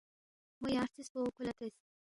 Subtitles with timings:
[0.59, 1.75] مو یا ہرژِس پو کھو لہ ترِس